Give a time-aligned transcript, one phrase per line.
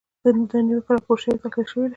[0.51, 1.89] دا نیوکه راپور شوې او تحلیل شوې ده.